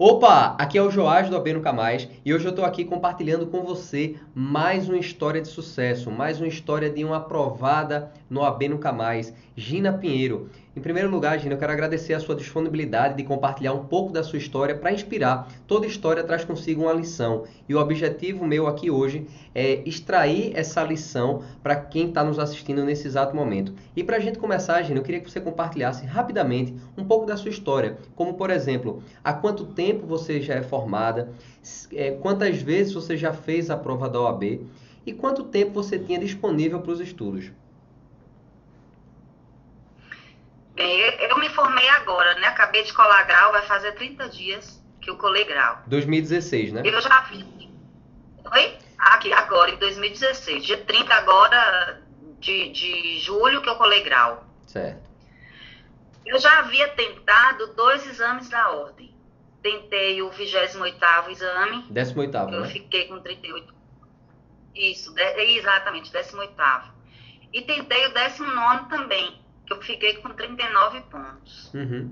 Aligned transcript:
Opa, 0.00 0.54
aqui 0.60 0.78
é 0.78 0.82
o 0.82 0.92
Joás 0.92 1.28
do 1.28 1.36
AB 1.36 1.54
Nunca 1.54 1.72
Mais 1.72 2.08
e 2.24 2.32
hoje 2.32 2.44
eu 2.44 2.50
estou 2.50 2.64
aqui 2.64 2.84
compartilhando 2.84 3.48
com 3.48 3.64
você 3.64 4.14
mais 4.32 4.88
uma 4.88 4.96
história 4.96 5.42
de 5.42 5.48
sucesso, 5.48 6.08
mais 6.08 6.38
uma 6.38 6.46
história 6.46 6.88
de 6.88 7.04
uma 7.04 7.16
aprovada 7.16 8.12
no 8.30 8.44
AB 8.44 8.68
Nunca 8.68 8.92
Mais, 8.92 9.34
Gina 9.56 9.92
Pinheiro. 9.92 10.50
Em 10.78 10.80
primeiro 10.80 11.10
lugar, 11.10 11.36
Gina, 11.40 11.54
eu 11.54 11.58
quero 11.58 11.72
agradecer 11.72 12.14
a 12.14 12.20
sua 12.20 12.36
disponibilidade 12.36 13.16
de 13.16 13.24
compartilhar 13.24 13.72
um 13.72 13.86
pouco 13.86 14.12
da 14.12 14.22
sua 14.22 14.38
história 14.38 14.76
para 14.76 14.92
inspirar. 14.92 15.48
Toda 15.66 15.88
história 15.88 16.22
traz 16.22 16.44
consigo 16.44 16.82
uma 16.82 16.92
lição 16.92 17.42
e 17.68 17.74
o 17.74 17.80
objetivo 17.80 18.46
meu 18.46 18.68
aqui 18.68 18.88
hoje 18.88 19.26
é 19.52 19.82
extrair 19.84 20.52
essa 20.54 20.80
lição 20.84 21.42
para 21.64 21.74
quem 21.74 22.10
está 22.10 22.22
nos 22.22 22.38
assistindo 22.38 22.84
nesse 22.84 23.08
exato 23.08 23.34
momento. 23.34 23.74
E 23.96 24.04
para 24.04 24.18
a 24.18 24.20
gente 24.20 24.38
começar, 24.38 24.80
Gina, 24.82 25.00
eu 25.00 25.02
queria 25.02 25.20
que 25.20 25.28
você 25.28 25.40
compartilhasse 25.40 26.06
rapidamente 26.06 26.72
um 26.96 27.04
pouco 27.04 27.26
da 27.26 27.36
sua 27.36 27.50
história, 27.50 27.98
como 28.14 28.34
por 28.34 28.48
exemplo, 28.48 29.02
há 29.24 29.32
quanto 29.32 29.66
tempo 29.66 30.06
você 30.06 30.40
já 30.40 30.54
é 30.54 30.62
formada, 30.62 31.32
é, 31.92 32.12
quantas 32.12 32.62
vezes 32.62 32.92
você 32.92 33.16
já 33.16 33.32
fez 33.32 33.68
a 33.68 33.76
prova 33.76 34.08
da 34.08 34.20
OAB 34.20 34.60
e 35.04 35.12
quanto 35.12 35.42
tempo 35.42 35.72
você 35.72 35.98
tinha 35.98 36.20
disponível 36.20 36.78
para 36.78 36.92
os 36.92 37.00
estudos. 37.00 37.50
Bem, 40.78 41.00
eu 41.28 41.36
me 41.38 41.48
formei 41.48 41.88
agora, 41.88 42.34
né? 42.36 42.46
Acabei 42.46 42.84
de 42.84 42.92
colar 42.92 43.24
grau, 43.24 43.50
vai 43.50 43.62
fazer 43.62 43.92
30 43.96 44.28
dias 44.28 44.80
que 45.00 45.10
eu 45.10 45.16
colei 45.16 45.44
grau. 45.44 45.82
2016, 45.88 46.72
né? 46.72 46.82
Eu 46.84 47.00
já 47.00 47.20
fiz. 47.24 47.44
Oi? 48.52 48.78
Aqui, 48.96 49.32
agora, 49.32 49.72
em 49.72 49.76
2016. 49.76 50.64
Dia 50.64 50.78
30 50.78 51.12
agora 51.12 52.00
de, 52.38 52.70
de 52.70 53.18
julho 53.18 53.60
que 53.60 53.68
eu 53.68 53.74
colei 53.74 54.04
grau. 54.04 54.46
Certo. 54.68 55.02
Eu 56.24 56.38
já 56.38 56.60
havia 56.60 56.86
tentado 56.90 57.74
dois 57.74 58.06
exames 58.06 58.48
da 58.48 58.70
ordem. 58.70 59.12
Tentei 59.60 60.22
o 60.22 60.30
28º 60.30 61.28
exame. 61.30 61.86
18º, 61.90 62.52
Eu 62.52 62.60
né? 62.60 62.68
fiquei 62.68 63.08
com 63.08 63.18
38. 63.18 63.74
Isso, 64.76 65.12
de, 65.12 65.56
exatamente, 65.58 66.12
18º. 66.12 66.82
E 67.52 67.62
tentei 67.62 68.06
o 68.06 68.14
19 68.14 68.88
também 68.88 69.47
que 69.68 69.74
eu 69.74 69.82
fiquei 69.82 70.14
com 70.16 70.30
39 70.30 71.02
pontos. 71.02 71.72
Uhum. 71.74 72.10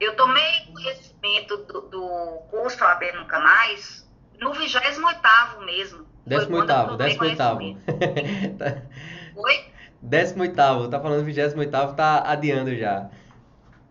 Eu 0.00 0.16
tomei 0.16 0.66
conhecimento 0.72 1.56
do, 1.58 1.82
do 1.82 2.42
curso 2.50 2.82
AB 2.84 3.12
Nunca 3.12 3.38
Mais 3.38 4.10
no 4.40 4.52
28 4.52 5.60
mesmo. 5.64 6.06
18º, 6.26 6.96
18º. 6.96 7.76
Oi? 9.36 9.70
18º, 10.04 10.90
tá 10.90 11.00
falando 11.00 11.26
28º, 11.26 11.94
tá 11.94 12.22
adiando 12.26 12.74
já. 12.74 13.08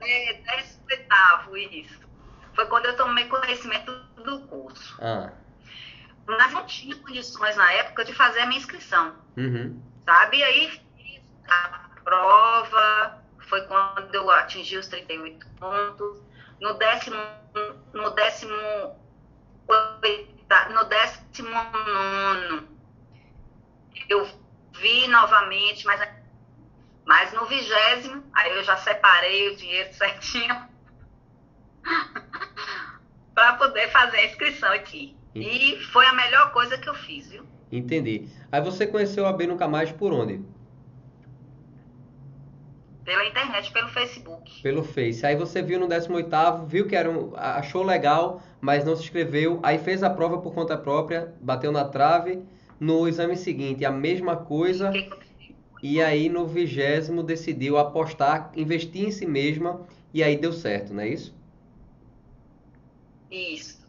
É, 0.02 0.42
18º, 0.42 1.72
isso. 1.72 2.00
Foi 2.54 2.66
quando 2.66 2.86
eu 2.86 2.98
tomei 2.98 3.26
conhecimento 3.26 3.92
do 4.24 4.42
curso. 4.42 4.98
Ah. 5.02 5.32
Mas 6.28 6.52
não 6.52 6.66
tinha 6.66 6.96
condições 6.96 7.56
na 7.56 7.72
época 7.74 8.04
de 8.04 8.14
fazer 8.14 8.42
a 8.42 8.46
minha 8.46 8.60
inscrição. 8.60 9.16
Uhum. 9.38 9.80
Sabe? 10.06 10.38
E 10.38 10.44
aí 10.44 10.82
prova, 12.10 13.22
foi 13.48 13.62
quando 13.68 14.14
eu 14.16 14.30
atingi 14.32 14.78
os 14.78 14.88
38 14.88 15.46
pontos. 15.60 16.24
No 16.60 16.74
décimo, 16.74 17.18
no 17.94 18.10
décimo, 18.10 18.56
no 20.74 20.84
décimo 20.86 21.50
nono, 21.50 22.68
eu 24.10 24.28
vi 24.74 25.08
novamente, 25.08 25.86
mas, 25.86 26.02
mas 27.06 27.32
no 27.34 27.46
vigésimo, 27.46 28.24
aí 28.34 28.58
eu 28.58 28.64
já 28.64 28.76
separei 28.78 29.50
o 29.50 29.56
dinheiro 29.56 29.94
certinho 29.94 30.68
para 33.36 33.54
poder 33.54 33.90
fazer 33.92 34.18
a 34.18 34.26
inscrição 34.26 34.72
aqui. 34.74 35.16
E 35.36 35.80
foi 35.94 36.06
a 36.08 36.14
melhor 36.14 36.52
coisa 36.52 36.78
que 36.78 36.90
eu 36.90 36.96
fiz, 36.96 37.30
viu? 37.30 37.46
Entendi. 37.72 38.28
Aí 38.52 38.60
você 38.62 38.88
conheceu 38.88 39.28
a 39.28 39.32
B 39.32 39.46
Nunca 39.46 39.68
Mais 39.68 39.92
por 39.92 40.12
onde? 40.12 40.44
Internet, 43.50 43.72
pelo 43.72 43.88
Facebook. 43.90 44.62
Pelo 44.62 44.84
Face. 44.84 45.26
Aí 45.26 45.36
você 45.36 45.62
viu 45.62 45.80
no 45.80 45.88
18º, 45.88 46.68
viu 46.68 46.88
que 46.88 46.96
era 46.96 47.10
um, 47.10 47.34
achou 47.36 47.84
legal, 47.84 48.42
mas 48.62 48.86
não 48.86 48.96
se 48.96 49.04
inscreveu, 49.04 49.60
aí 49.64 49.78
fez 49.80 50.04
a 50.04 50.10
prova 50.10 50.38
por 50.38 50.54
conta 50.54 50.78
própria, 50.78 51.34
bateu 51.42 51.72
na 51.72 51.84
trave. 51.86 52.42
No 52.80 53.08
exame 53.08 53.36
seguinte, 53.36 53.84
a 53.84 53.92
mesma 53.92 54.38
coisa. 54.38 54.92
E 55.82 56.02
aí 56.02 56.30
no 56.30 56.46
vigésimo 56.46 57.24
decidiu 57.24 57.78
apostar, 57.78 58.52
investir 58.56 59.08
em 59.08 59.12
si 59.12 59.26
mesma 59.26 59.82
e 60.14 60.24
aí 60.24 60.38
deu 60.38 60.54
certo, 60.54 60.94
não 60.94 61.02
é 61.02 61.10
isso? 61.10 61.36
Isso. 63.30 63.80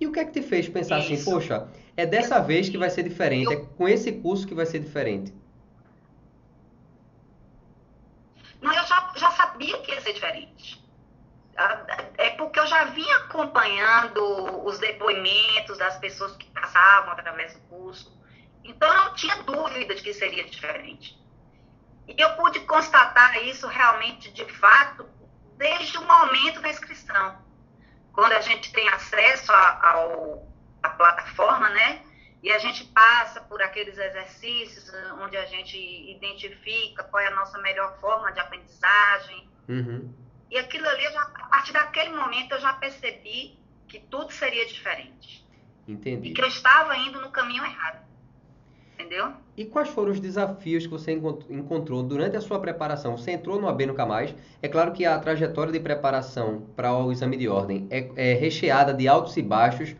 E 0.00 0.06
o 0.06 0.12
que 0.12 0.20
é 0.20 0.24
que 0.24 0.32
te 0.32 0.42
fez 0.42 0.68
pensar 0.68 1.00
Isso. 1.00 1.12
assim, 1.12 1.24
poxa, 1.24 1.68
é 1.96 2.06
dessa 2.06 2.38
vez 2.38 2.68
que 2.68 2.78
vai 2.78 2.90
ser 2.90 3.02
diferente, 3.02 3.52
é 3.52 3.56
com 3.56 3.88
esse 3.88 4.12
curso 4.12 4.46
que 4.46 4.54
vai 4.54 4.66
ser 4.66 4.78
diferente? 4.78 5.32
Não, 8.60 8.72
eu 8.72 8.84
já, 8.86 9.12
já 9.16 9.30
sabia 9.32 9.78
que 9.78 9.92
ia 9.92 10.00
ser 10.00 10.12
diferente. 10.12 10.84
É 12.16 12.30
porque 12.30 12.60
eu 12.60 12.66
já 12.66 12.84
vinha 12.84 13.16
acompanhando 13.16 14.64
os 14.64 14.78
depoimentos 14.78 15.76
das 15.76 15.96
pessoas 15.98 16.36
que 16.36 16.46
passavam 16.50 17.12
através 17.12 17.54
do 17.54 17.60
curso. 17.62 18.16
Então, 18.62 18.88
eu 18.88 19.04
não 19.04 19.14
tinha 19.14 19.42
dúvida 19.42 19.94
de 19.94 20.02
que 20.02 20.14
seria 20.14 20.44
diferente. 20.44 21.18
E 22.06 22.20
eu 22.20 22.36
pude 22.36 22.60
constatar 22.60 23.36
isso 23.44 23.66
realmente, 23.66 24.30
de 24.30 24.44
fato, 24.44 25.08
desde 25.56 25.98
o 25.98 26.06
momento 26.06 26.60
da 26.60 26.68
inscrição. 26.68 27.42
Quando 28.12 28.32
a 28.32 28.40
gente 28.40 28.72
tem 28.72 28.88
acesso 28.88 29.52
à 29.52 30.88
plataforma, 30.96 31.68
né? 31.70 32.02
E 32.42 32.50
a 32.52 32.58
gente 32.58 32.84
passa 32.86 33.40
por 33.40 33.60
aqueles 33.60 33.98
exercícios 33.98 34.92
onde 35.20 35.36
a 35.36 35.44
gente 35.46 35.76
identifica 36.10 37.02
qual 37.04 37.22
é 37.22 37.26
a 37.26 37.34
nossa 37.34 37.58
melhor 37.58 37.98
forma 38.00 38.32
de 38.32 38.38
aprendizagem. 38.40 39.48
Uhum. 39.68 40.12
E 40.50 40.56
aquilo 40.56 40.88
ali, 40.88 41.02
já, 41.02 41.20
a 41.20 41.46
partir 41.48 41.72
daquele 41.72 42.14
momento, 42.14 42.52
eu 42.52 42.60
já 42.60 42.72
percebi 42.74 43.58
que 43.86 43.98
tudo 43.98 44.32
seria 44.32 44.66
diferente. 44.66 45.46
Entendi. 45.86 46.28
E 46.28 46.34
que 46.34 46.40
eu 46.40 46.46
estava 46.46 46.96
indo 46.96 47.20
no 47.20 47.30
caminho 47.30 47.64
errado. 47.64 48.06
Entendeu? 48.94 49.32
E 49.56 49.64
quais 49.64 49.88
foram 49.88 50.10
os 50.10 50.20
desafios 50.20 50.84
que 50.84 50.90
você 50.90 51.12
encontrou 51.12 52.02
durante 52.02 52.36
a 52.36 52.40
sua 52.40 52.58
preparação? 52.60 53.16
Você 53.16 53.30
entrou 53.32 53.60
no 53.60 53.68
AB 53.68 53.86
Nunca 53.86 54.04
Mais. 54.04 54.34
É 54.60 54.68
claro 54.68 54.92
que 54.92 55.04
a 55.04 55.18
trajetória 55.18 55.72
de 55.72 55.80
preparação 55.80 56.66
para 56.74 56.92
o 56.92 57.12
exame 57.12 57.36
de 57.36 57.48
ordem 57.48 57.86
é, 57.90 58.10
é 58.16 58.34
recheada 58.34 58.92
de 58.92 59.06
altos 59.06 59.36
e 59.36 59.42
baixos. 59.42 59.94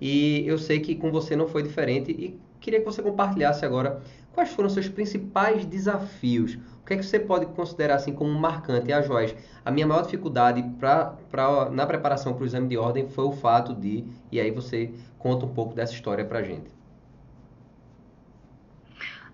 E 0.00 0.46
eu 0.46 0.56
sei 0.58 0.80
que 0.80 0.94
com 0.94 1.10
você 1.10 1.36
não 1.36 1.46
foi 1.46 1.62
diferente. 1.62 2.10
E 2.10 2.40
queria 2.60 2.80
que 2.80 2.84
você 2.84 3.02
compartilhasse 3.02 3.64
agora 3.64 4.02
quais 4.32 4.50
foram 4.50 4.68
os 4.68 4.74
seus 4.74 4.88
principais 4.88 5.64
desafios. 5.64 6.54
O 6.54 6.86
que 6.86 6.94
é 6.94 6.96
que 6.96 7.04
você 7.04 7.18
pode 7.18 7.46
considerar 7.46 7.96
assim 7.96 8.12
como 8.12 8.30
marcante? 8.38 8.92
Ah, 8.92 9.02
Joás, 9.02 9.34
a 9.64 9.70
minha 9.70 9.86
maior 9.86 10.02
dificuldade 10.02 10.62
pra, 10.78 11.16
pra, 11.30 11.68
na 11.70 11.86
preparação 11.86 12.32
para 12.32 12.42
o 12.42 12.46
exame 12.46 12.68
de 12.68 12.76
ordem 12.76 13.08
foi 13.08 13.24
o 13.24 13.32
fato 13.32 13.74
de... 13.74 14.04
E 14.32 14.40
aí 14.40 14.50
você 14.50 14.92
conta 15.18 15.44
um 15.44 15.54
pouco 15.54 15.74
dessa 15.74 15.92
história 15.92 16.24
para 16.24 16.42
gente. 16.42 16.70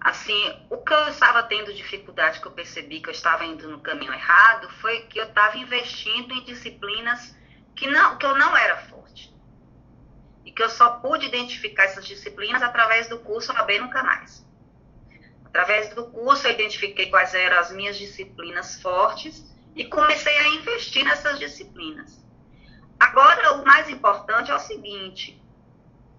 Assim, 0.00 0.54
o 0.70 0.76
que 0.76 0.92
eu 0.92 1.08
estava 1.08 1.42
tendo 1.44 1.72
dificuldade, 1.72 2.40
que 2.40 2.46
eu 2.46 2.52
percebi 2.52 3.00
que 3.00 3.08
eu 3.08 3.12
estava 3.12 3.44
indo 3.44 3.68
no 3.68 3.80
caminho 3.80 4.12
errado, 4.12 4.68
foi 4.80 5.00
que 5.02 5.18
eu 5.18 5.24
estava 5.24 5.58
investindo 5.58 6.32
em 6.32 6.44
disciplinas 6.44 7.36
que, 7.74 7.88
não, 7.88 8.16
que 8.16 8.24
eu 8.24 8.38
não 8.38 8.56
era 8.56 8.76
forte. 8.76 8.95
E 10.46 10.52
que 10.52 10.62
eu 10.62 10.70
só 10.70 10.90
pude 11.00 11.26
identificar 11.26 11.84
essas 11.84 12.06
disciplinas 12.06 12.62
através 12.62 13.08
do 13.08 13.18
curso 13.18 13.52
AB 13.52 13.80
Nunca 13.80 14.02
Mais. 14.02 14.46
Através 15.44 15.92
do 15.94 16.06
curso, 16.06 16.46
eu 16.46 16.52
identifiquei 16.52 17.10
quais 17.10 17.34
eram 17.34 17.58
as 17.58 17.72
minhas 17.72 17.98
disciplinas 17.98 18.80
fortes 18.80 19.44
e 19.74 19.84
comecei 19.84 20.36
a 20.38 20.48
investir 20.48 21.04
nessas 21.04 21.38
disciplinas. 21.38 22.24
Agora, 22.98 23.54
o 23.54 23.64
mais 23.64 23.90
importante 23.90 24.50
é 24.50 24.54
o 24.54 24.60
seguinte: 24.60 25.42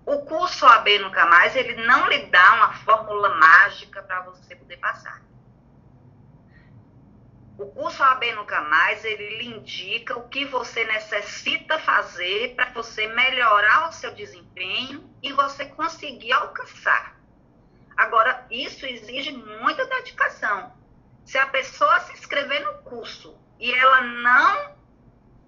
o 0.05 0.19
curso 0.25 0.65
AB 0.65 0.99
Nunca 0.99 1.25
Mais, 1.25 1.55
ele 1.55 1.85
não 1.85 2.07
lhe 2.07 2.25
dá 2.27 2.53
uma 2.55 2.73
fórmula 2.73 3.29
mágica 3.35 4.03
para 4.03 4.21
você 4.21 4.55
poder 4.55 4.77
passar. 4.77 5.21
O 7.57 7.65
curso 7.65 8.03
AB 8.03 8.33
Nunca 8.35 8.61
Mais, 8.61 9.03
ele 9.03 9.37
lhe 9.39 9.45
indica 9.47 10.17
o 10.17 10.27
que 10.29 10.45
você 10.45 10.83
necessita 10.85 11.79
fazer 11.79 12.53
para 12.55 12.69
você 12.71 13.07
melhorar 13.07 13.89
o 13.89 13.91
seu 13.91 14.13
desempenho 14.13 15.09
e 15.23 15.31
você 15.33 15.65
conseguir 15.65 16.31
alcançar. 16.33 17.17
Agora, 17.95 18.45
isso 18.51 18.85
exige 18.85 19.31
muita 19.31 19.85
dedicação. 19.87 20.71
Se 21.25 21.37
a 21.39 21.47
pessoa 21.47 21.99
se 22.01 22.13
inscrever 22.13 22.63
no 22.63 22.73
curso 22.83 23.35
e 23.59 23.73
ela 23.73 24.01
não 24.01 24.75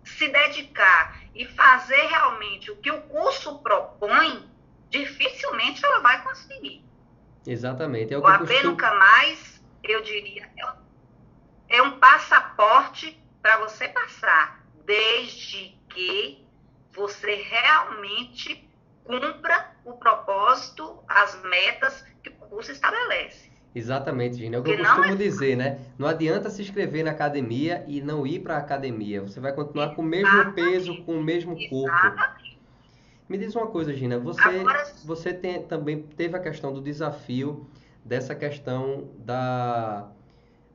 se 0.03 0.27
dedicar 0.29 1.21
e 1.35 1.45
fazer 1.45 2.07
realmente 2.07 2.71
o 2.71 2.77
que 2.77 2.89
o 2.89 3.01
curso 3.03 3.59
propõe, 3.59 4.49
dificilmente 4.89 5.85
ela 5.85 5.99
vai 5.99 6.23
conseguir. 6.23 6.83
Exatamente. 7.45 8.13
É 8.13 8.17
o 8.17 8.21
o 8.21 8.27
AB 8.27 8.47
costumo- 8.47 8.71
Nunca 8.71 8.93
Mais, 8.95 9.63
eu 9.83 10.01
diria, 10.01 10.49
é 10.57 10.65
um- 10.65 10.88
é 11.69 11.81
um 11.81 11.99
passaporte 11.99 13.21
para 13.41 13.57
você 13.57 13.87
passar, 13.87 14.63
desde 14.85 15.77
que 15.89 16.45
você 16.91 17.35
realmente 17.35 18.67
cumpra 19.03 19.71
o 19.85 19.93
propósito, 19.93 20.99
as 21.07 21.41
metas 21.43 22.05
que 22.21 22.29
o 22.29 22.33
curso 22.33 22.71
estabelece. 22.71 23.49
Exatamente, 23.73 24.37
Gina. 24.37 24.57
É 24.57 24.59
o 24.59 24.63
que 24.63 24.71
Porque 24.71 24.81
eu 24.81 24.85
costumo 24.85 25.13
é... 25.13 25.15
dizer, 25.15 25.55
né? 25.55 25.79
Não 25.97 26.07
adianta 26.07 26.49
se 26.49 26.61
inscrever 26.61 27.03
na 27.03 27.11
academia 27.11 27.83
e 27.87 28.01
não 28.01 28.25
ir 28.25 28.39
para 28.39 28.55
a 28.55 28.59
academia. 28.59 29.21
Você 29.21 29.39
vai 29.39 29.53
continuar 29.53 29.85
Exatamente. 29.85 29.95
com 29.95 30.31
o 30.31 30.33
mesmo 30.33 30.53
peso, 30.53 31.03
com 31.03 31.13
o 31.19 31.23
mesmo 31.23 31.69
corpo. 31.69 31.95
Exatamente. 31.95 32.59
Me 33.27 33.37
diz 33.37 33.55
uma 33.55 33.67
coisa, 33.67 33.93
Gina. 33.93 34.17
Você, 34.19 34.41
Agora... 34.41 34.91
você 35.05 35.31
tem, 35.31 35.61
também 35.61 36.01
teve 36.01 36.35
a 36.35 36.39
questão 36.39 36.73
do 36.73 36.81
desafio 36.81 37.69
dessa 38.03 38.33
questão 38.33 39.11
da, 39.19 40.09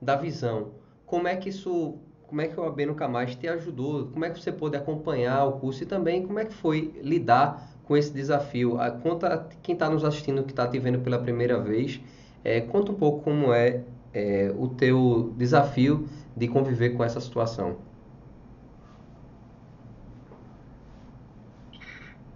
da 0.01 0.15
visão. 0.15 0.73
Como 1.07 1.29
é 1.29 1.37
que 1.37 1.49
isso, 1.49 1.99
como 2.27 2.41
é 2.41 2.49
que 2.49 2.59
o 2.59 2.65
AB 2.65 2.87
Nunca 2.87 3.07
Mais 3.07 3.35
te 3.35 3.47
ajudou? 3.47 4.07
Como 4.09 4.25
é 4.25 4.31
que 4.31 4.41
você 4.41 4.51
pôde 4.51 4.77
acompanhar 4.77 5.45
o 5.45 5.53
curso 5.61 5.83
e 5.83 5.87
também 5.87 6.27
como 6.27 6.39
é 6.39 6.45
que 6.45 6.55
foi 6.55 6.93
lidar 7.03 7.71
com 7.85 7.97
esse 7.97 8.13
desafio? 8.13 8.79
Conta 9.03 9.49
quem 9.63 9.75
está 9.75 9.89
nos 9.89 10.05
assistindo, 10.05 10.43
que 10.43 10.51
está 10.51 10.67
te 10.67 10.79
vendo 10.79 11.01
pela 11.01 11.19
primeira 11.19 11.59
vez, 11.61 12.01
é, 12.43 12.61
conta 12.61 12.93
um 12.93 12.95
pouco 12.95 13.23
como 13.23 13.53
é, 13.53 13.83
é 14.13 14.53
o 14.57 14.69
teu 14.69 15.33
desafio 15.37 16.09
de 16.37 16.49
conviver 16.49 16.91
com 16.91 17.05
essa 17.05 17.21
situação. 17.21 17.79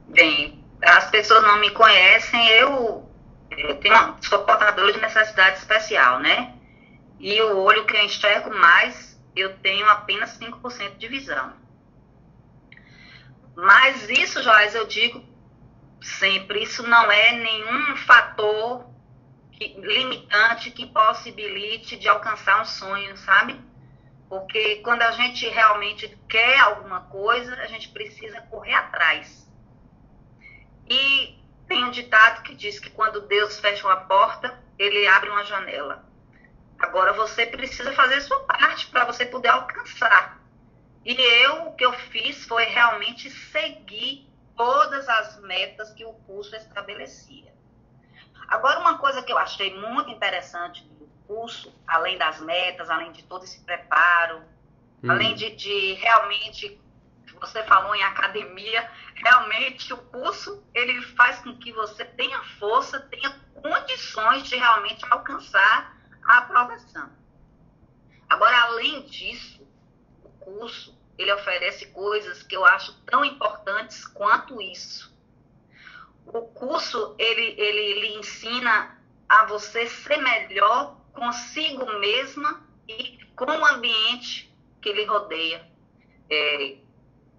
Bem, 0.09 0.65
as 0.83 1.11
pessoas 1.11 1.43
não 1.43 1.61
me 1.61 1.71
conhecem, 1.71 2.49
eu, 2.51 3.09
eu 3.51 3.77
tenho, 3.77 4.15
sou 4.23 4.39
portador 4.41 4.93
de 4.93 5.01
necessidade 5.01 5.59
especial, 5.59 6.21
né? 6.21 6.58
E 7.19 7.41
o 7.43 7.59
olho 7.59 7.85
que 7.85 7.97
eu 7.97 8.05
enxergo 8.05 8.55
mais, 8.55 9.21
eu 9.35 9.59
tenho 9.59 9.87
apenas 9.89 10.39
5% 10.39 10.99
de 10.99 11.09
visão. 11.09 11.53
Mas 13.57 14.09
isso, 14.09 14.43
Joás, 14.43 14.75
eu 14.75 14.87
digo 14.87 15.25
sempre, 16.01 16.63
isso 16.63 16.87
não 16.87 17.11
é 17.11 17.33
nenhum 17.33 17.97
fator 17.97 18.89
que, 19.51 19.75
limitante 19.81 20.71
que 20.71 20.87
possibilite 20.87 21.97
de 21.97 22.09
alcançar 22.09 22.63
um 22.63 22.65
sonho, 22.65 23.17
sabe? 23.17 23.61
Porque 24.29 24.77
quando 24.77 25.03
a 25.03 25.11
gente 25.11 25.49
realmente 25.49 26.17
quer 26.29 26.61
alguma 26.61 27.01
coisa, 27.03 27.55
a 27.57 27.67
gente 27.67 27.89
precisa 27.89 28.41
correr 28.43 28.75
atrás. 28.75 29.51
E 30.89 31.37
tem 31.67 31.85
um 31.85 31.91
ditado 31.91 32.43
que 32.43 32.55
diz 32.55 32.79
que 32.79 32.91
quando 32.91 33.23
Deus 33.23 33.59
fecha 33.59 33.87
uma 33.87 33.97
porta, 33.97 34.59
ele 34.79 35.07
abre 35.09 35.31
uma 35.31 35.45
janela. 35.45 36.08
Agora 36.79 37.13
você 37.13 37.47
precisa 37.47 37.93
fazer 37.93 38.15
a 38.15 38.21
sua 38.21 38.41
parte 38.45 38.87
para 38.87 39.05
você 39.05 39.27
poder 39.27 39.49
alcançar. 39.49 40.39
E 41.05 41.13
eu, 41.13 41.69
o 41.69 41.75
que 41.75 41.85
eu 41.85 41.93
fiz 41.93 42.45
foi 42.45 42.65
realmente 42.65 43.31
seguir 43.31 44.29
todas 44.57 45.09
as 45.09 45.41
metas 45.41 45.93
que 45.93 46.05
o 46.05 46.13
curso 46.13 46.55
estabelecia. 46.55 47.53
Agora, 48.49 48.81
uma 48.81 48.99
coisa 48.99 49.23
que 49.23 49.33
eu 49.33 49.39
achei 49.39 49.79
muito 49.79 50.11
interessante 50.11 50.83
do 50.85 51.07
curso, 51.27 51.75
além 51.87 52.17
das 52.17 52.41
metas, 52.41 52.89
além 52.89 53.13
de 53.13 53.23
todo 53.25 53.45
esse 53.45 53.63
preparo, 53.65 54.43
hum. 55.03 55.11
além 55.11 55.35
de, 55.35 55.51
de 55.55 55.95
realmente, 55.95 56.81
você 57.41 57.63
falou 57.65 57.95
em 57.95 58.03
academia, 58.03 58.91
realmente 59.15 59.93
o 59.93 59.99
curso 59.99 60.65
ele 60.75 61.01
faz 61.15 61.39
com 61.41 61.57
que 61.59 61.73
você 61.73 62.05
tenha 62.05 62.43
força, 62.59 63.01
tenha 63.01 63.31
condições 63.63 64.45
de 64.45 64.57
realmente 64.57 65.05
alcançar 65.11 65.98
a 66.29 66.39
aprovação. 66.39 67.11
Agora, 68.29 68.57
além 68.63 69.03
disso, 69.07 69.67
o 70.23 70.29
curso 70.29 70.97
ele 71.17 71.33
oferece 71.33 71.87
coisas 71.87 72.45
que 72.45 72.57
eu 72.57 72.65
acho 72.65 72.93
tão 73.05 73.25
importantes 73.25 74.07
quanto 74.07 74.63
isso 74.63 75.19
o 76.33 76.43
curso 76.43 77.15
ele, 77.19 77.55
ele 77.59 78.01
lhe 78.01 78.19
ensina 78.19 78.99
a 79.29 79.47
você 79.47 79.87
ser 79.87 80.19
melhor 80.19 80.97
consigo 81.13 81.87
mesma 81.99 82.63
e 82.87 83.19
com 83.35 83.47
o 83.47 83.67
ambiente 83.67 84.53
que 84.81 84.93
lhe 84.93 85.05
rodeia. 85.05 85.67
É, 86.31 86.77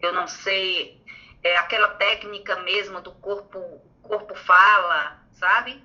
eu 0.02 0.14
não 0.14 0.28
sei, 0.28 1.02
é 1.44 1.58
aquela 1.58 1.90
técnica 1.90 2.58
mesmo 2.62 3.02
do 3.02 3.12
corpo, 3.12 3.82
corpo 4.02 4.36
fala, 4.36 5.24
sabe? 5.34 5.84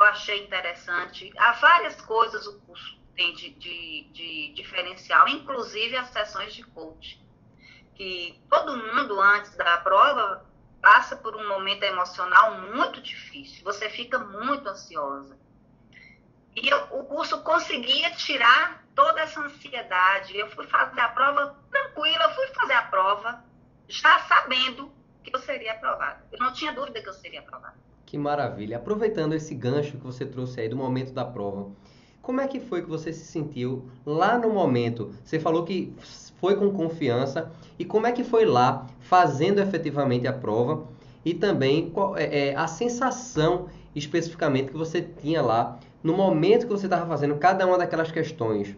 Eu 0.00 0.06
achei 0.06 0.44
interessante. 0.44 1.30
Há 1.36 1.52
várias 1.52 2.00
coisas 2.00 2.46
o 2.46 2.58
curso 2.60 2.98
tem 3.14 3.34
de, 3.34 3.50
de, 3.50 4.08
de 4.12 4.52
diferencial, 4.54 5.28
inclusive 5.28 5.94
as 5.94 6.08
sessões 6.08 6.54
de 6.54 6.62
coach. 6.64 7.22
Que 7.94 8.42
todo 8.48 8.78
mundo, 8.78 9.20
antes 9.20 9.54
da 9.56 9.76
prova, 9.76 10.46
passa 10.80 11.16
por 11.16 11.36
um 11.36 11.46
momento 11.46 11.82
emocional 11.82 12.62
muito 12.74 13.02
difícil, 13.02 13.62
você 13.62 13.90
fica 13.90 14.18
muito 14.18 14.66
ansiosa. 14.66 15.38
E 16.56 16.66
eu, 16.66 16.78
o 16.98 17.04
curso 17.04 17.42
conseguia 17.42 18.10
tirar 18.12 18.82
toda 18.94 19.20
essa 19.20 19.38
ansiedade. 19.40 20.34
Eu 20.34 20.50
fui 20.50 20.66
fazer 20.66 21.00
a 21.00 21.10
prova 21.10 21.54
tranquila, 21.70 22.24
eu 22.24 22.34
fui 22.34 22.46
fazer 22.48 22.72
a 22.72 22.82
prova 22.84 23.44
já 23.86 24.18
sabendo 24.20 24.90
que 25.22 25.36
eu 25.36 25.40
seria 25.40 25.72
aprovada. 25.72 26.26
Eu 26.32 26.38
não 26.38 26.54
tinha 26.54 26.72
dúvida 26.72 27.02
que 27.02 27.08
eu 27.08 27.12
seria 27.12 27.40
aprovada. 27.40 27.89
Que 28.10 28.18
maravilha. 28.18 28.76
Aproveitando 28.76 29.34
esse 29.34 29.54
gancho 29.54 29.92
que 29.92 30.04
você 30.04 30.26
trouxe 30.26 30.60
aí 30.60 30.68
do 30.68 30.74
momento 30.74 31.12
da 31.12 31.24
prova, 31.24 31.70
como 32.20 32.40
é 32.40 32.48
que 32.48 32.58
foi 32.58 32.82
que 32.82 32.88
você 32.88 33.12
se 33.12 33.24
sentiu 33.24 33.88
lá 34.04 34.36
no 34.36 34.50
momento? 34.50 35.14
Você 35.22 35.38
falou 35.38 35.64
que 35.64 35.94
foi 36.40 36.56
com 36.56 36.72
confiança 36.72 37.52
e 37.78 37.84
como 37.84 38.08
é 38.08 38.12
que 38.12 38.24
foi 38.24 38.44
lá 38.44 38.84
fazendo 38.98 39.60
efetivamente 39.60 40.26
a 40.26 40.32
prova 40.32 40.88
e 41.24 41.34
também 41.34 41.88
qual, 41.90 42.18
é, 42.18 42.48
é, 42.48 42.56
a 42.56 42.66
sensação 42.66 43.68
especificamente 43.94 44.72
que 44.72 44.76
você 44.76 45.02
tinha 45.02 45.40
lá 45.40 45.78
no 46.02 46.12
momento 46.12 46.66
que 46.66 46.72
você 46.72 46.86
estava 46.86 47.06
fazendo 47.06 47.36
cada 47.36 47.64
uma 47.64 47.78
daquelas 47.78 48.10
questões. 48.10 48.74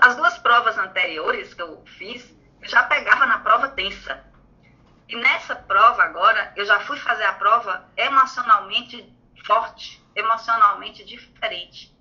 As 0.00 0.14
duas 0.14 0.38
provas 0.38 0.78
anteriores 0.78 1.52
que 1.52 1.62
eu 1.62 1.82
fiz, 1.98 2.32
eu 2.62 2.68
já 2.68 2.84
pegava 2.84 3.26
na 3.26 3.38
prova 3.38 3.66
tensa. 3.66 4.24
E 5.08 5.16
nessa 5.16 5.54
prova 5.54 6.02
agora, 6.02 6.52
eu 6.56 6.64
já 6.66 6.80
fui 6.80 6.98
fazer 6.98 7.24
a 7.24 7.34
prova 7.34 7.88
emocionalmente 7.96 9.12
forte, 9.44 10.04
emocionalmente 10.14 11.04
diferente. 11.04 11.96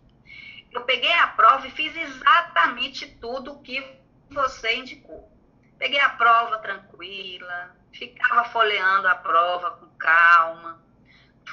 Eu 0.72 0.82
peguei 0.84 1.14
a 1.14 1.28
prova 1.28 1.68
e 1.68 1.72
fiz 1.72 1.96
exatamente 1.96 3.08
tudo 3.18 3.62
que 3.62 3.82
você 4.30 4.76
indicou. 4.76 5.32
Peguei 5.78 6.00
a 6.00 6.10
prova 6.10 6.58
tranquila, 6.58 7.76
ficava 7.94 8.44
folheando 8.46 9.08
a 9.08 9.16
prova 9.16 9.72
com 9.72 9.88
calma. 9.98 10.84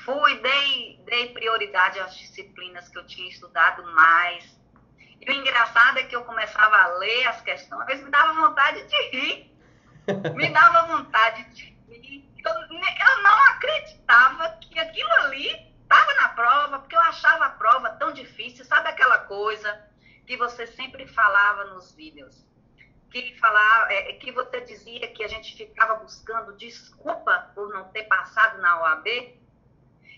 Fui, 0.05 0.41
dei, 0.41 1.01
dei 1.05 1.33
prioridade 1.33 2.01
às 2.01 2.17
disciplinas 2.17 2.89
que 2.89 2.99
eu 2.99 3.07
tinha 3.07 3.29
estudado 3.29 3.85
mais. 3.93 4.59
E 5.21 5.31
o 5.31 5.35
engraçado 5.35 5.99
é 5.99 6.05
que 6.05 6.17
eu 6.17 6.25
começava 6.25 6.77
a 6.77 6.99
ler 6.99 7.27
as 7.29 7.41
questões, 7.43 8.03
me 8.03 8.11
dava 8.11 8.33
vontade 8.33 8.83
de 8.87 9.03
rir. 9.11 9.52
Me 10.35 10.49
dava 10.51 10.97
vontade 10.97 11.45
de. 11.51 11.73
Eu, 12.45 13.23
não 13.23 13.39
acreditava 13.51 14.59
que 14.61 14.79
aquilo 14.79 15.13
ali 15.21 15.49
estava 15.83 16.15
na 16.15 16.29
prova, 16.31 16.79
porque 16.81 16.97
eu 16.97 17.01
achava 17.01 17.47
a 17.47 17.51
prova 17.51 17.91
tão 17.91 18.13
difícil. 18.13 18.65
Sabe 18.65 18.89
aquela 18.89 19.19
coisa 19.19 19.81
que 20.27 20.37
você 20.37 20.67
sempre 20.67 21.07
falava 21.07 21.65
nos 21.67 21.93
vídeos? 21.93 22.45
que 23.13 23.39
falar, 23.39 23.93
é, 23.93 24.15
que 24.15 24.33
você 24.33 24.63
dizia 24.63 25.07
que 25.09 25.23
a 25.23 25.29
gente 25.29 25.55
ficava 25.55 25.97
buscando 25.97 26.57
desculpa 26.57 27.51
por 27.55 27.69
não 27.69 27.85
ter 27.91 28.05
passado 28.05 28.59
na 28.61 28.81
OAB 28.81 29.07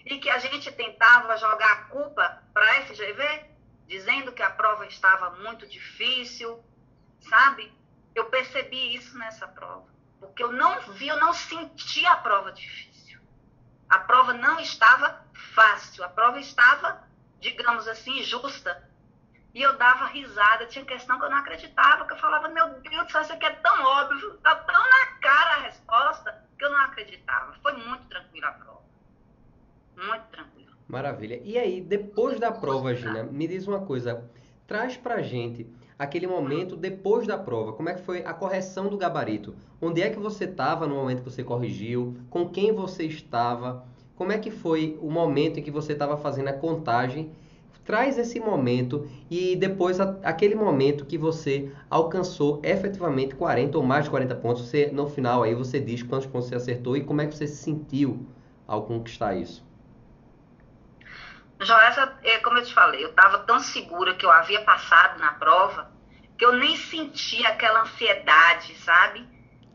e 0.07 0.19
que 0.21 0.31
a 0.31 0.39
gente 0.39 0.71
tentava 0.71 1.37
jogar 1.37 1.73
a 1.73 1.85
culpa 1.87 2.43
para 2.53 2.71
a 2.71 2.83
FGV, 2.83 3.47
dizendo 3.89 4.33
que 4.33 4.43
a 4.43 4.51
prova 4.51 4.87
estava 4.87 5.31
muito 5.43 5.67
difícil, 5.67 6.63
sabe? 7.29 7.73
Eu 8.15 8.27
percebi 8.27 8.95
isso 8.95 9.19
nessa 9.19 9.47
prova, 9.49 9.87
porque 10.21 10.43
eu 10.43 10.53
não 10.53 10.81
vi, 10.93 11.09
eu 11.09 11.19
não 11.19 11.33
senti 11.33 12.05
a 12.07 12.17
prova 12.17 12.53
difícil. 12.53 13.21
A 13.89 13.99
prova 13.99 14.33
não 14.33 14.59
estava 14.61 15.25
fácil, 15.55 16.05
a 16.05 16.09
prova 16.09 16.39
estava, 16.39 17.03
digamos 17.41 17.87
assim, 17.89 18.23
justa 18.23 18.89
e 19.55 19.63
eu 19.63 19.77
dava 19.79 20.07
risada, 20.07 20.67
tinha 20.67 20.85
questão 20.85 21.17
que 21.17 21.25
eu 21.25 21.31
não 21.31 21.39
acreditava, 21.39 22.05
que 22.07 22.13
eu 22.13 22.19
falava, 22.19 22.49
meu 22.49 22.69
Deus, 22.81 23.09
isso 23.09 23.33
aqui 23.33 23.47
é 23.47 23.51
tão 23.51 23.85
óbvio, 23.85 24.35
tá 24.43 24.57
tão 24.57 24.83
na 24.83 25.07
cara 25.21 25.51
a 25.55 25.61
resposta, 25.61 26.45
que 26.59 26.65
eu 26.65 26.71
não 26.71 26.81
acreditava. 26.81 27.55
Foi 27.63 27.73
muito 27.73 28.05
tranquila 28.09 28.49
a 28.49 28.53
prova. 28.53 28.83
Muito 29.97 30.25
tranquila. 30.33 30.73
Maravilha. 30.89 31.41
E 31.45 31.57
aí, 31.57 31.81
depois 31.81 32.41
da 32.41 32.51
prova, 32.51 32.95
Gina, 32.97 33.23
me 33.23 33.47
diz 33.47 33.69
uma 33.69 33.87
coisa. 33.87 34.29
Traz 34.67 34.97
pra 34.97 35.23
gente 35.23 35.65
aquele 35.99 36.27
momento 36.27 36.77
depois 36.77 37.27
da 37.27 37.39
prova. 37.39 37.73
Como 37.73 37.89
é 37.89 37.95
que 37.95 38.03
foi 38.03 38.25
a 38.25 38.33
correção 38.33 38.89
do 38.89 38.97
gabarito? 38.97 39.55
Onde 39.81 40.03
é 40.03 40.11
que 40.11 40.19
você 40.19 40.45
estava 40.45 40.87
no 40.87 40.95
momento 40.95 41.23
que 41.23 41.31
você 41.31 41.43
corrigiu? 41.43 42.17
Com 42.31 42.49
quem 42.49 42.73
você 42.73 43.05
estava? 43.05 43.85
Como 44.17 44.33
é 44.33 44.39
que 44.39 44.51
foi 44.51 44.99
o 45.01 45.11
momento 45.11 45.59
em 45.59 45.63
que 45.63 45.71
você 45.71 45.93
estava 45.93 46.17
fazendo 46.17 46.49
a 46.49 46.53
contagem 46.53 47.33
Traz 47.85 48.17
esse 48.17 48.41
momento 48.41 49.07
e 49.31 49.55
depois 49.55 50.01
a, 50.01 50.17
aquele 50.23 50.55
momento 50.55 51.05
que 51.05 51.19
você 51.19 51.71
alcançou 51.91 52.59
efetivamente 52.63 53.35
40 53.35 53.77
ou 53.77 53.85
mais 53.85 54.05
de 54.05 54.11
40 54.11 54.35
pontos. 54.37 54.67
Você, 54.67 54.87
no 54.91 55.07
final 55.07 55.43
aí 55.43 55.55
você 55.55 55.79
diz 55.79 56.03
quantos 56.03 56.27
pontos 56.27 56.49
você 56.49 56.55
acertou 56.55 56.97
e 56.97 57.05
como 57.05 57.21
é 57.21 57.27
que 57.27 57.37
você 57.37 57.47
se 57.47 57.57
sentiu 57.57 58.21
ao 58.67 58.85
conquistar 58.85 59.35
isso. 59.35 59.63
Joessa, 61.65 62.17
é, 62.23 62.39
como 62.39 62.59
eu 62.59 62.65
te 62.65 62.73
falei, 62.73 63.05
eu 63.05 63.11
estava 63.11 63.39
tão 63.41 63.59
segura 63.59 64.15
que 64.15 64.25
eu 64.25 64.31
havia 64.31 64.63
passado 64.63 65.19
na 65.19 65.33
prova 65.33 65.93
que 66.37 66.45
eu 66.45 66.53
nem 66.53 66.77
sentia 66.77 67.49
aquela 67.49 67.83
ansiedade, 67.83 68.75
sabe? 68.77 69.27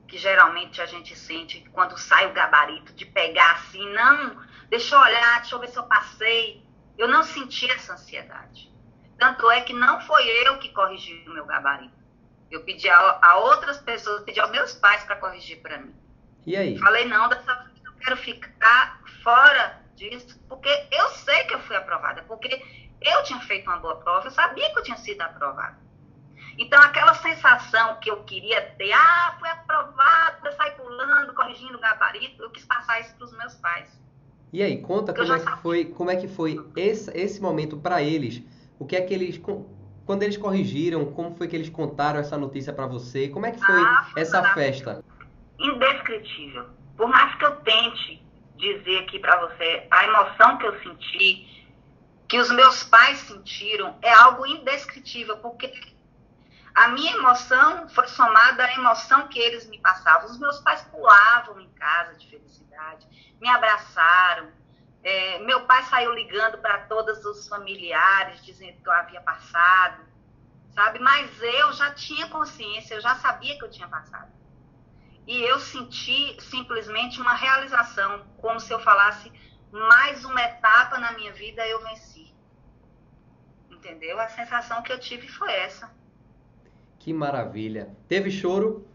Que 0.08 0.18
geralmente 0.18 0.82
a 0.82 0.86
gente 0.86 1.16
sente 1.16 1.62
quando 1.72 1.98
sai 1.98 2.28
o 2.28 2.34
gabarito, 2.34 2.94
de 2.94 3.06
pegar 3.06 3.52
assim, 3.54 3.88
não, 3.94 4.42
deixa 4.70 4.96
eu 4.96 5.00
olhar, 5.00 5.40
deixa 5.40 5.56
eu 5.56 5.60
ver 5.60 5.70
se 5.70 5.78
eu 5.78 5.84
passei. 5.84 6.64
Eu 6.98 7.08
não 7.08 7.24
senti 7.24 7.70
essa 7.72 7.94
ansiedade. 7.94 8.70
Tanto 9.18 9.50
é 9.52 9.62
que 9.62 9.74
não 9.74 10.02
foi 10.02 10.28
eu 10.46 10.58
que 10.60 10.70
corrigi 10.70 11.24
o 11.28 11.34
meu 11.34 11.46
gabarito. 11.46 11.98
Eu 12.52 12.64
pedi 12.64 12.90
a, 12.90 13.20
a 13.22 13.38
outras 13.38 13.78
pessoas, 13.78 14.24
pedi 14.24 14.40
aos 14.40 14.52
meus 14.52 14.74
pais 14.74 15.04
para 15.04 15.16
corrigir 15.16 15.62
para 15.62 15.78
mim. 15.78 15.96
E 16.46 16.56
aí? 16.56 16.78
Falei, 16.80 17.06
não, 17.06 17.30
dessa 17.30 17.54
vez 17.54 17.84
eu 17.86 17.94
quero 17.94 18.18
ficar 18.18 19.02
fora 19.24 19.80
disso, 20.00 20.40
porque 20.48 20.70
eu 20.92 21.10
sei 21.10 21.44
que 21.44 21.54
eu 21.54 21.60
fui 21.60 21.76
aprovada, 21.76 22.24
porque 22.24 22.64
eu 23.02 23.24
tinha 23.24 23.40
feito 23.42 23.70
uma 23.70 23.78
boa 23.78 23.98
prova, 23.98 24.28
eu 24.28 24.32
sabia 24.32 24.72
que 24.72 24.80
eu 24.80 24.84
tinha 24.84 24.98
sido 24.98 25.22
aprovada. 25.22 25.78
Então, 26.58 26.82
aquela 26.82 27.14
sensação 27.16 27.98
que 28.02 28.10
eu 28.10 28.24
queria 28.24 28.62
ter, 28.78 28.92
ah, 28.92 29.36
fui 29.40 29.48
aprovada, 29.50 30.52
saí 30.54 30.72
pulando, 30.72 31.34
corrigindo 31.34 31.78
o 31.78 31.80
gabarito, 31.80 32.42
eu 32.42 32.50
quis 32.50 32.66
passar 32.66 33.00
isso 33.00 33.16
para 33.16 33.26
os 33.26 33.38
meus 33.38 33.56
pais. 33.56 33.90
E 34.52 34.64
aí, 34.64 34.82
conta 34.82 35.14
como 35.14 35.32
é, 35.32 35.40
que 35.40 35.58
foi, 35.62 35.86
como 35.86 36.12
é 36.12 36.16
que 36.16 36.28
foi 36.28 36.60
esse, 36.76 37.12
esse 37.12 37.42
momento 37.42 37.78
para 37.78 38.02
eles. 38.02 38.42
O 38.78 38.86
que 38.86 38.96
é 38.96 39.02
que 39.02 39.14
eles, 39.14 39.40
quando 40.06 40.24
eles 40.24 40.38
corrigiram, 40.38 41.06
como 41.14 41.36
foi 41.36 41.48
que 41.48 41.56
eles 41.56 41.70
contaram 41.70 42.20
essa 42.20 42.38
notícia 42.38 42.74
para 42.74 42.88
você? 42.88 43.30
Como 43.30 43.46
é 43.46 43.52
que 43.52 43.60
foi, 43.60 43.82
ah, 43.82 44.10
foi 44.12 44.22
essa 44.22 44.44
festa? 44.54 45.04
Indescritível. 45.60 46.66
Por 46.98 47.08
mais 47.08 47.36
que 47.36 47.46
eu 47.46 47.56
tente 47.58 48.22
dizer 48.60 49.00
aqui 49.00 49.18
para 49.18 49.40
você 49.40 49.88
a 49.90 50.04
emoção 50.04 50.58
que 50.58 50.68
eu 50.68 50.80
senti, 50.84 51.66
que 52.28 52.38
os 52.38 52.52
meus 52.52 52.84
pais 52.84 53.18
sentiram, 53.20 53.98
é 54.02 54.14
algo 54.14 54.46
indescritível, 54.46 55.38
porque 55.38 55.72
a 56.76 56.90
minha 56.90 57.16
emoção 57.16 57.90
foi 57.90 58.08
somada 58.08 58.66
à 58.66 58.74
emoção 58.74 59.28
que 59.28 59.40
eles 59.40 59.68
me 59.68 59.80
passavam. 59.80 60.30
Os 60.30 60.38
meus 60.38 60.60
pais 60.60 60.82
pulavam 60.84 61.60
em 61.60 61.70
casa 61.72 62.16
de 62.16 62.30
felicidade, 62.30 63.08
me 63.42 63.50
abraçaram. 63.50 64.52
É, 65.02 65.40
meu 65.40 65.66
pai 65.66 65.82
saiu 65.84 66.14
ligando 66.14 66.58
para 66.58 66.80
todos 66.80 67.24
os 67.26 67.48
familiares, 67.48 68.44
dizendo 68.44 68.82
que 68.82 68.88
eu 68.88 68.94
havia 68.94 69.22
passado, 69.22 70.04
sabe? 70.76 71.00
Mas 71.00 71.42
eu 71.42 71.72
já 71.74 71.92
tinha 71.94 72.28
consciência, 72.28 72.96
eu 72.96 73.02
já 73.02 73.16
sabia 73.16 73.58
que 73.58 73.64
eu 73.64 73.72
tinha 73.72 73.88
passado 73.88 74.30
e 75.30 75.44
eu 75.44 75.60
senti 75.60 76.36
simplesmente 76.42 77.22
uma 77.22 77.36
realização, 77.36 78.26
como 78.38 78.60
se 78.60 78.74
eu 78.74 78.80
falasse 78.80 79.32
mais 79.72 80.26
uma 80.26 80.42
etapa 80.42 80.98
na 80.98 81.12
minha 81.12 81.32
vida 81.32 81.68
eu 81.68 81.80
venci. 81.84 82.34
Entendeu? 83.70 84.20
A 84.20 84.28
sensação 84.28 84.82
que 84.82 84.92
eu 84.92 85.00
tive 85.00 85.28
foi 85.28 85.54
essa. 85.54 85.94
Que 86.98 87.14
maravilha. 87.14 87.96
Teve 88.08 88.32
choro? 88.32 88.88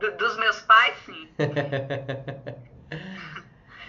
Do, 0.00 0.16
dos 0.16 0.38
meus 0.38 0.62
pais, 0.62 0.96
sim. 1.04 1.28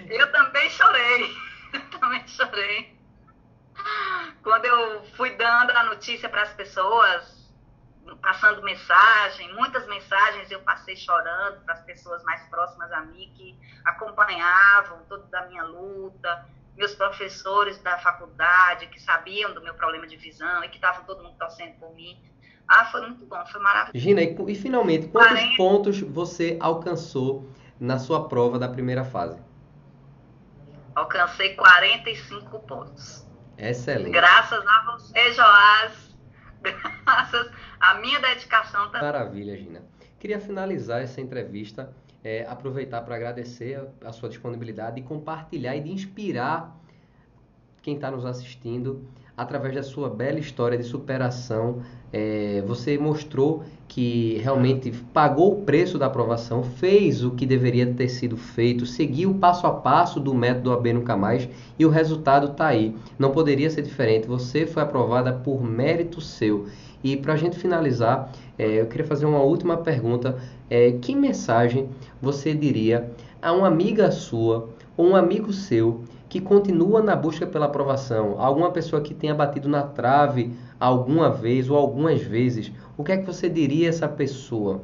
eu 0.10 0.30
também 0.34 0.70
chorei. 0.72 1.50
Eu 1.72 2.00
também 2.00 2.28
chorei. 2.28 2.98
Quando 4.42 4.66
eu 4.66 5.04
fui 5.16 5.30
dando 5.36 5.70
a 5.70 5.84
notícia 5.84 6.28
para 6.28 6.42
as 6.42 6.54
pessoas, 6.54 7.39
passando 8.22 8.62
mensagem, 8.64 9.54
muitas 9.54 9.88
mensagens 9.88 10.50
eu 10.52 10.60
passei 10.62 10.96
chorando 10.96 11.62
para 11.64 11.74
as 11.74 11.82
pessoas 11.82 12.24
mais 12.24 12.42
próximas 12.50 12.92
a 12.92 13.02
mim 13.02 13.32
que 13.36 13.58
acompanhavam 13.86 15.00
toda 15.08 15.24
da 15.28 15.46
minha 15.48 15.64
luta, 15.64 16.46
meus 16.76 16.96
professores 16.96 17.78
da 17.80 17.98
faculdade 18.00 18.88
que 18.88 19.02
sabiam 19.02 19.54
do 19.54 19.62
meu 19.62 19.74
problema 19.74 20.08
de 20.08 20.16
visão 20.16 20.64
e 20.64 20.70
que 20.70 20.76
estavam 20.76 21.04
todo 21.04 21.24
mundo 21.24 21.36
torcendo 21.38 21.74
por 21.80 21.94
mim. 21.94 22.18
Ah, 22.68 22.86
foi 22.86 23.02
muito 23.02 23.26
bom, 23.26 23.44
foi 23.48 23.60
maravilhoso. 23.60 23.98
Gina, 23.98 24.22
e, 24.22 24.36
e 24.48 24.56
finalmente, 24.56 25.08
quantos 25.08 25.40
40... 25.40 25.58
pontos 25.58 26.02
você 26.02 26.58
alcançou 26.62 27.50
na 27.80 27.98
sua 27.98 28.30
prova 28.30 28.60
da 28.60 28.70
primeira 28.70 29.04
fase? 29.04 29.42
Alcancei 30.96 31.56
45 31.56 32.60
pontos. 32.60 33.26
Excelente. 33.58 34.12
Graças 34.12 34.66
a 34.66 34.84
você, 34.92 35.34
Joás. 35.34 36.09
Graças 36.62 37.52
a 37.80 37.96
minha 37.96 38.20
dedicação 38.20 38.86
também. 38.88 39.02
Maravilha, 39.02 39.58
Gina. 39.58 39.82
Queria 40.20 40.40
finalizar 40.40 41.02
essa 41.02 41.22
entrevista, 41.22 41.94
é, 42.24 42.46
aproveitar 42.46 43.02
para 43.02 43.16
agradecer 43.16 43.80
a, 44.04 44.10
a 44.10 44.12
sua 44.12 44.30
disponibilidade 44.30 45.00
e 45.00 45.04
compartilhar 45.04 45.76
e 45.76 45.82
de 45.82 45.92
inspirar 45.92 46.78
quem 47.82 47.96
está 47.96 48.12
nos 48.12 48.26
assistindo 48.26 49.08
através 49.40 49.74
da 49.74 49.82
sua 49.82 50.10
bela 50.10 50.38
história 50.38 50.78
de 50.78 50.84
superação. 50.84 51.78
É, 52.12 52.62
você 52.68 52.98
mostrou 52.98 53.64
que 53.88 54.38
realmente 54.44 54.92
pagou 55.14 55.54
o 55.54 55.62
preço 55.62 55.98
da 55.98 56.08
aprovação, 56.08 56.62
fez 56.62 57.24
o 57.24 57.32
que 57.32 57.46
deveria 57.46 57.86
ter 57.94 58.10
sido 58.10 58.36
feito, 58.36 58.86
seguiu 58.86 59.34
passo 59.36 59.66
a 59.66 59.72
passo 59.72 60.20
do 60.20 60.34
método 60.34 60.74
AB 60.74 60.92
Nunca 60.92 61.16
Mais 61.16 61.48
e 61.78 61.86
o 61.86 61.90
resultado 61.90 62.52
está 62.52 62.68
aí. 62.68 62.94
Não 63.18 63.32
poderia 63.32 63.70
ser 63.70 63.82
diferente. 63.82 64.28
Você 64.28 64.66
foi 64.66 64.84
aprovada 64.84 65.32
por 65.32 65.64
mérito 65.64 66.20
seu. 66.20 66.68
E 67.02 67.16
para 67.16 67.32
a 67.32 67.38
gente 67.38 67.58
finalizar, 67.58 68.34
é, 68.58 68.82
eu 68.82 68.88
queria 68.88 69.08
fazer 69.08 69.26
uma 69.26 69.40
última 69.40 69.78
pergunta. 69.78 70.38
É, 70.70 70.92
que 70.92 71.16
mensagem 71.16 71.88
você 72.22 72.54
diria 72.54 73.10
a 73.42 73.54
uma 73.54 73.68
amiga 73.68 74.12
sua 74.12 74.70
ou 74.98 75.08
um 75.08 75.16
amigo 75.16 75.54
seu 75.54 76.04
que 76.30 76.40
continua 76.40 77.02
na 77.02 77.16
busca 77.16 77.48
pela 77.48 77.66
aprovação? 77.66 78.40
Alguma 78.40 78.72
pessoa 78.72 79.02
que 79.02 79.16
tenha 79.16 79.34
batido 79.34 79.68
na 79.68 79.82
trave 79.82 80.56
alguma 80.80 81.32
vez 81.32 81.70
ou 81.70 81.76
algumas 81.76 82.22
vezes? 82.22 82.72
O 82.96 83.04
que 83.04 83.12
é 83.12 83.18
que 83.18 83.26
você 83.26 83.50
diria 83.50 83.88
a 83.88 83.90
essa 83.90 84.08
pessoa? 84.08 84.82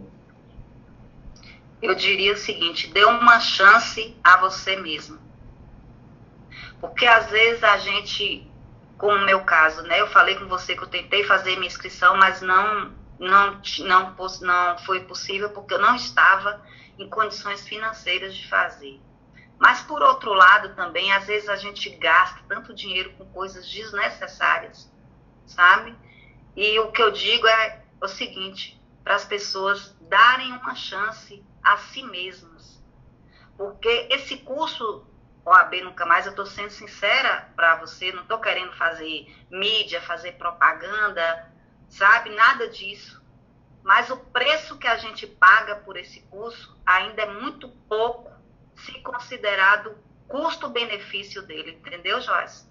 Eu 1.82 1.94
diria 1.94 2.34
o 2.34 2.38
seguinte: 2.38 2.92
dê 2.92 3.06
uma 3.06 3.40
chance 3.40 4.16
a 4.24 4.38
você 4.38 4.76
mesmo. 4.76 5.20
Porque 6.82 7.06
às 7.06 7.30
vezes 7.30 7.64
a 7.64 7.78
gente 7.78 8.52
como 8.98 9.18
o 9.18 9.26
meu 9.26 9.42
caso, 9.42 9.82
né? 9.84 10.00
Eu 10.00 10.08
falei 10.08 10.36
com 10.36 10.48
você 10.48 10.76
que 10.76 10.84
eu 10.84 10.88
tentei 10.88 11.24
fazer 11.26 11.56
minha 11.56 11.68
inscrição, 11.68 12.16
mas 12.18 12.42
não, 12.42 12.92
não, 13.20 13.62
não, 13.80 14.16
não 14.42 14.78
foi 14.80 15.02
possível 15.02 15.50
porque 15.50 15.74
eu 15.74 15.80
não 15.80 15.96
estava 15.96 16.62
em 16.98 17.10
condições 17.10 17.68
financeiras 17.68 18.34
de 18.34 18.48
fazer. 18.48 19.00
Mas, 19.58 19.82
por 19.82 20.02
outro 20.02 20.34
lado, 20.34 20.76
também, 20.76 21.12
às 21.14 21.26
vezes 21.26 21.48
a 21.48 21.56
gente 21.56 21.90
gasta 21.92 22.42
tanto 22.48 22.74
dinheiro 22.74 23.12
com 23.14 23.26
coisas 23.32 23.70
desnecessárias, 23.70 24.92
sabe? 25.46 25.96
E 26.56 26.78
o 26.80 26.92
que 26.92 27.02
eu 27.02 27.12
digo 27.12 27.48
é 27.48 27.82
o 28.02 28.08
seguinte: 28.08 28.82
para 29.04 29.16
as 29.16 29.26
pessoas 29.26 29.96
darem 30.02 30.52
uma 30.52 30.76
chance 30.76 31.44
a 31.64 31.78
si 31.78 32.04
mesmas. 32.04 32.84
Porque 33.58 34.08
esse 34.12 34.38
curso 34.38 35.08
OAB 35.46 35.82
nunca 35.84 36.06
mais, 36.08 36.26
eu 36.26 36.32
estou 36.32 36.46
sendo 36.46 36.72
sincera 36.72 37.52
para 37.56 37.76
você, 37.76 38.12
não 38.12 38.24
estou 38.24 38.40
querendo 38.40 38.74
fazer 38.74 39.32
mídia, 39.52 40.02
fazer 40.02 40.34
propaganda, 40.34 41.54
sabe? 41.88 42.32
Nada 42.32 42.68
disso. 42.68 43.24
Mas 43.84 44.10
o 44.10 44.18
preço 44.18 44.80
que 44.80 44.88
a 44.88 44.98
gente 44.98 45.28
paga 45.28 45.76
por 45.76 45.96
esse 45.96 46.22
curso 46.22 46.76
ainda 46.84 47.22
é 47.22 47.32
muito 47.32 47.70
pouco 47.88 48.35
se 48.76 49.00
considerado 49.02 49.98
custo-benefício 50.28 51.42
dele, 51.44 51.72
entendeu, 51.72 52.20
Joyce? 52.22 52.68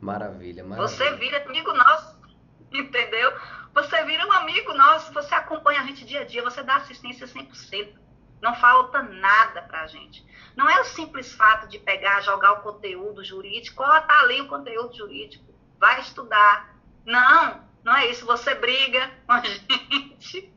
Maravilha, 0.00 0.64
maravilha. 0.64 0.88
Você 0.88 1.16
vira 1.16 1.44
amigo 1.44 1.72
nosso, 1.72 2.16
entendeu? 2.72 3.32
Você 3.74 4.04
vira 4.04 4.26
um 4.26 4.32
amigo 4.32 4.72
nosso, 4.74 5.12
você 5.12 5.34
acompanha 5.34 5.80
a 5.80 5.84
gente 5.84 6.04
dia 6.04 6.20
a 6.20 6.24
dia, 6.24 6.42
você 6.42 6.62
dá 6.62 6.76
assistência 6.76 7.26
100%. 7.26 8.00
Não 8.40 8.54
falta 8.54 9.02
nada 9.02 9.62
para 9.62 9.82
a 9.82 9.86
gente. 9.86 10.24
Não 10.56 10.68
é 10.68 10.80
o 10.80 10.84
simples 10.84 11.32
fato 11.32 11.68
de 11.68 11.78
pegar, 11.78 12.22
jogar 12.22 12.52
o 12.52 12.62
conteúdo 12.62 13.22
jurídico, 13.22 13.82
ó, 13.82 13.86
oh, 13.86 14.00
tá 14.00 14.20
ali 14.20 14.40
o 14.40 14.48
conteúdo 14.48 14.96
jurídico, 14.96 15.44
vai 15.78 16.00
estudar. 16.00 16.74
Não, 17.04 17.62
não 17.84 17.94
é 17.94 18.06
isso. 18.08 18.24
Você 18.26 18.54
briga 18.54 19.10
com 19.26 19.32
a 19.32 19.40
gente, 19.44 20.52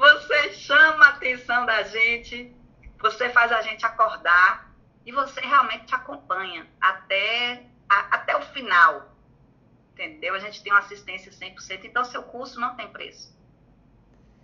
você 0.00 0.54
chama 0.54 1.04
a 1.04 1.08
atenção 1.10 1.66
da 1.66 1.82
gente, 1.82 2.56
você 2.98 3.28
faz 3.28 3.52
a 3.52 3.60
gente 3.60 3.84
acordar 3.84 4.74
e 5.04 5.12
você 5.12 5.40
realmente 5.40 5.84
te 5.84 5.94
acompanha 5.94 6.66
até, 6.80 7.66
a, 7.86 8.16
até 8.16 8.34
o 8.34 8.40
final. 8.40 9.14
Entendeu? 9.92 10.34
A 10.34 10.38
gente 10.38 10.62
tem 10.62 10.72
uma 10.72 10.78
assistência 10.78 11.30
100%, 11.30 11.84
então 11.84 12.02
seu 12.02 12.22
curso 12.22 12.58
não 12.58 12.74
tem 12.76 12.88
preço. 12.88 13.38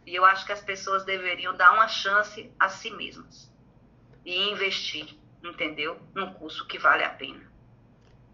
E 0.05 0.15
eu 0.15 0.27
acho 0.27 0.45
que 0.45 0.53
as 0.53 0.61
pessoas 0.61 1.07
deveriam 1.07 1.57
dar 1.57 1.73
uma 1.73 1.89
chance 1.89 2.53
a 2.61 2.69
si 2.69 2.91
mesmas 2.91 3.51
e 4.27 4.51
investir, 4.51 5.09
entendeu? 5.43 5.99
Num 6.15 6.35
curso 6.35 6.67
que 6.67 6.79
vale 6.79 7.03
a 7.03 7.11
pena. 7.11 7.51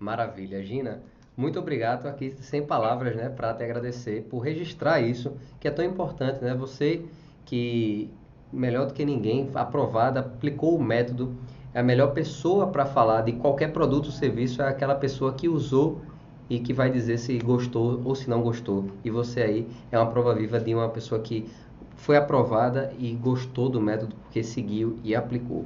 Maravilha, 0.01 0.61
Gina. 0.65 1.05
Muito 1.37 1.59
obrigado 1.59 2.07
aqui, 2.07 2.35
sem 2.41 2.63
palavras, 2.63 3.17
né, 3.17 3.31
para 3.31 3.55
te 3.55 3.65
agradecer 3.65 4.23
por 4.29 4.41
registrar 4.41 5.01
isso, 5.01 5.33
que 5.59 5.67
é 5.67 5.71
tão 5.71 5.85
importante, 5.85 6.45
né? 6.45 6.55
Você 6.55 7.07
que 7.45 8.11
melhor 8.53 8.87
do 8.87 8.93
que 8.93 9.05
ninguém, 9.05 9.49
aprovada, 9.55 10.21
aplicou 10.21 10.77
o 10.77 10.83
método, 10.83 11.35
é 11.73 11.81
a 11.81 11.83
melhor 11.83 12.09
pessoa 12.09 12.67
para 12.67 12.85
falar 12.85 13.23
de 13.23 13.33
qualquer 13.33 13.73
produto 13.73 14.07
ou 14.07 14.13
serviço 14.13 14.61
é 14.61 14.69
aquela 14.69 14.95
pessoa 14.95 15.33
que 15.33 15.49
usou 15.49 16.03
e 16.51 16.61
que 16.61 16.75
vai 16.75 16.91
dizer 16.91 17.17
se 17.17 17.39
gostou 17.39 18.03
ou 18.05 18.15
se 18.15 18.29
não 18.29 18.43
gostou. 18.43 18.85
E 19.03 19.11
você 19.11 19.41
aí 19.41 19.69
é 19.91 19.99
uma 19.99 20.11
prova 20.11 20.35
viva 20.35 20.61
de 20.61 20.75
uma 20.75 20.91
pessoa 20.91 21.19
que 21.23 21.49
foi 21.97 22.17
aprovada 22.17 22.93
e 22.99 23.15
gostou 23.15 23.71
do 23.71 23.81
método 23.81 24.15
porque 24.17 24.43
seguiu 24.43 24.99
e 25.03 25.15
aplicou. 25.15 25.65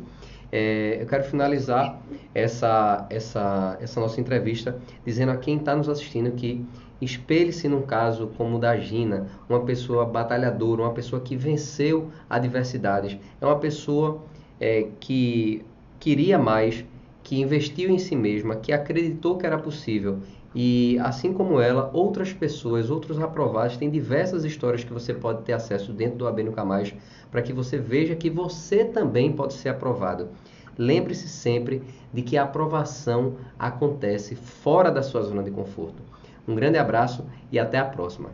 É, 0.53 0.99
eu 1.01 1.07
quero 1.07 1.25
finalizar 1.25 2.01
essa, 2.35 3.07
essa, 3.11 3.77
essa 3.81 4.01
nossa 4.01 4.21
entrevista 4.21 4.79
dizendo 5.05 5.33
a 5.33 5.37
quem 5.37 5.57
está 5.57 5.75
nos 5.75 5.89
assistindo 5.89 6.31
que 6.33 6.65
espelhe-se 7.01 7.69
num 7.69 7.83
caso 7.83 8.29
como 8.37 8.57
o 8.57 8.59
da 8.59 8.77
Gina, 8.77 9.27
uma 9.49 9.61
pessoa 9.61 10.05
batalhadora, 10.05 10.83
uma 10.83 10.93
pessoa 10.93 11.21
que 11.21 11.37
venceu 11.37 12.11
adversidades, 12.29 13.19
é 13.41 13.45
uma 13.47 13.59
pessoa 13.59 14.23
é, 14.61 14.89
que 15.01 15.65
queria 15.99 16.39
mais, 16.39 16.85
que 17.23 17.41
investiu 17.41 17.91
em 17.91 17.99
si 17.99 18.15
mesma, 18.15 18.57
que 18.57 18.73
acreditou 18.73 19.37
que 19.37 19.47
era 19.47 19.59
possível 19.59 20.21
e 20.59 20.99
assim 21.01 21.35
como 21.35 21.61
ela, 21.61 21.91
outras 21.93 22.33
pessoas, 22.33 22.89
outros 22.89 23.21
aprovados, 23.21 23.77
tem 23.77 23.91
diversas 23.91 24.43
histórias 24.43 24.83
que 24.83 24.93
você 24.93 25.13
pode 25.13 25.43
ter 25.43 25.53
acesso 25.53 25.93
dentro 25.93 26.17
do 26.17 26.27
AB 26.27 26.45
Nunca 26.45 26.65
Mais, 26.65 26.95
para 27.31 27.43
que 27.43 27.53
você 27.53 27.77
veja 27.77 28.17
que 28.17 28.31
você 28.31 28.83
também 28.83 29.31
pode 29.31 29.53
ser 29.53 29.69
aprovado. 29.69 30.31
Lembre-se 30.79 31.29
sempre 31.29 31.83
de 32.11 32.23
que 32.23 32.39
a 32.39 32.45
aprovação 32.45 33.35
acontece 33.59 34.35
fora 34.35 34.91
da 34.91 35.03
sua 35.03 35.21
zona 35.21 35.43
de 35.43 35.51
conforto. 35.51 36.03
Um 36.49 36.55
grande 36.55 36.79
abraço 36.79 37.27
e 37.53 37.59
até 37.59 37.77
a 37.77 37.85
próxima. 37.85 38.31